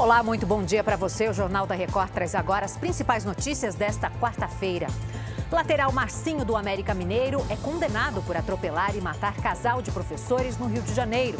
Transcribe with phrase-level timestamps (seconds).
[0.00, 1.28] Olá, muito bom dia para você.
[1.28, 4.86] O Jornal da Record traz agora as principais notícias desta quarta-feira.
[5.52, 10.68] Lateral Marcinho do América Mineiro é condenado por atropelar e matar casal de professores no
[10.68, 11.36] Rio de Janeiro.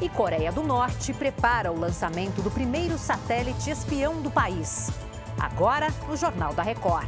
[0.00, 4.90] E Coreia do Norte prepara o lançamento do primeiro satélite espião do país.
[5.38, 7.06] Agora, no Jornal da Record.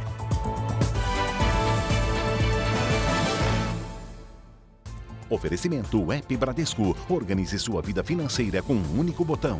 [5.27, 6.95] Oferecimento Web Bradesco.
[7.09, 9.59] Organize sua vida financeira com um único botão.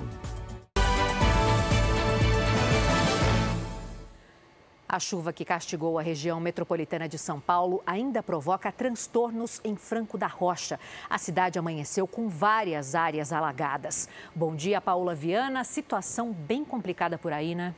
[4.93, 10.20] A chuva que castigou a região metropolitana de São Paulo ainda provoca transtornos em Franco
[10.20, 10.79] da Rocha.
[11.09, 14.07] A cidade amanheceu com várias áreas alagadas.
[14.35, 15.63] Bom dia, Paula Viana.
[15.63, 17.73] Situação bem complicada por aí, né?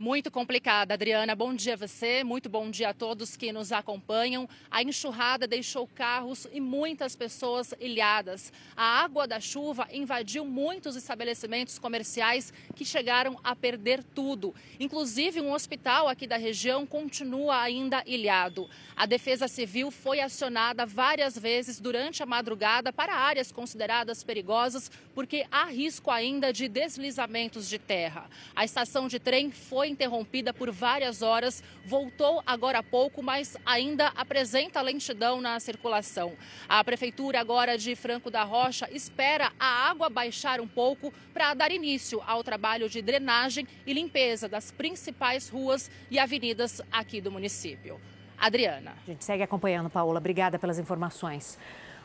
[0.00, 1.34] Muito complicada, Adriana.
[1.34, 4.48] Bom dia a você, muito bom dia a todos que nos acompanham.
[4.70, 8.52] A enxurrada deixou carros e muitas pessoas ilhadas.
[8.76, 14.54] A água da chuva invadiu muitos estabelecimentos comerciais que chegaram a perder tudo.
[14.78, 18.70] Inclusive, um hospital aqui da região continua ainda ilhado.
[18.94, 25.44] A Defesa Civil foi acionada várias vezes durante a madrugada para áreas consideradas perigosas, porque
[25.50, 28.30] há risco ainda de deslizamentos de terra.
[28.54, 34.08] A estação de trem foi interrompida por várias horas, voltou agora há pouco, mas ainda
[34.16, 36.34] apresenta lentidão na circulação.
[36.68, 41.72] A Prefeitura agora de Franco da Rocha espera a água baixar um pouco para dar
[41.72, 48.00] início ao trabalho de drenagem e limpeza das principais ruas e avenidas aqui do município.
[48.38, 48.94] Adriana.
[49.02, 50.18] A gente segue acompanhando, Paola.
[50.18, 51.58] Obrigada pelas informações.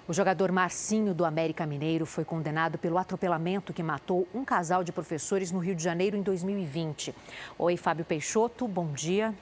[0.06, 4.92] O jogador Marcinho do América Mineiro foi condenado pelo atropelamento que matou um casal de
[4.92, 7.16] professores no Rio de Janeiro em 2020.
[7.58, 9.34] Oi, Fábio Peixoto, bom dia.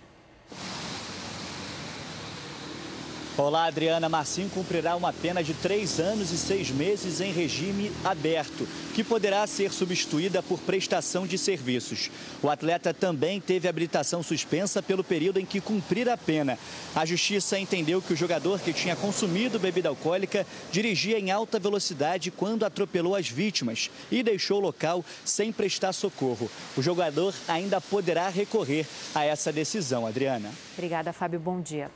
[3.38, 8.68] Olá, Adriana Marcinho cumprirá uma pena de três anos e seis meses em regime aberto,
[8.94, 12.12] que poderá ser substituída por prestação de serviços.
[12.44, 16.60] O atleta também teve habilitação suspensa pelo período em que cumprir a pena.
[16.94, 22.32] A justiça entendeu que o jogador que tinha consumido bebida alcoólica dirigia em alta velocidade
[22.32, 26.52] quando atropelou as vítimas e deixou o local sem prestar socorro.
[26.76, 30.52] O jogador ainda poderá recorrer a essa decisão, Adriana.
[30.74, 31.40] Obrigada, Fábio.
[31.40, 31.90] Bom dia.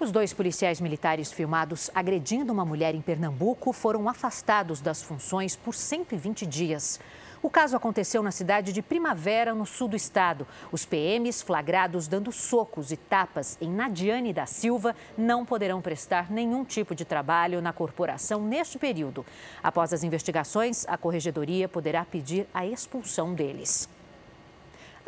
[0.00, 5.74] Os dois policiais militares filmados agredindo uma mulher em Pernambuco foram afastados das funções por
[5.74, 7.00] 120 dias.
[7.42, 10.46] O caso aconteceu na cidade de Primavera, no sul do estado.
[10.70, 16.64] Os PMs, flagrados dando socos e tapas em Nadiane da Silva, não poderão prestar nenhum
[16.64, 19.26] tipo de trabalho na corporação neste período.
[19.60, 23.97] Após as investigações, a corregedoria poderá pedir a expulsão deles.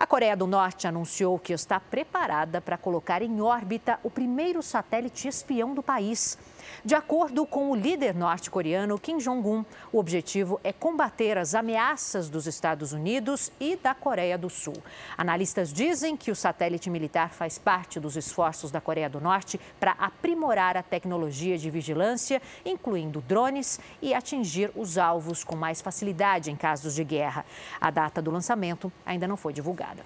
[0.00, 5.28] A Coreia do Norte anunciou que está preparada para colocar em órbita o primeiro satélite
[5.28, 6.38] espião do país.
[6.84, 12.46] De acordo com o líder norte-coreano Kim Jong-un, o objetivo é combater as ameaças dos
[12.46, 14.76] Estados Unidos e da Coreia do Sul.
[15.16, 19.92] Analistas dizem que o satélite militar faz parte dos esforços da Coreia do Norte para
[19.92, 26.56] aprimorar a tecnologia de vigilância, incluindo drones, e atingir os alvos com mais facilidade em
[26.56, 27.44] casos de guerra.
[27.80, 30.04] A data do lançamento ainda não foi divulgada.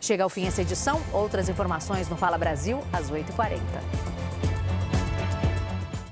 [0.00, 1.00] Chega ao fim essa edição.
[1.12, 4.17] Outras informações no Fala Brasil, às 8h40.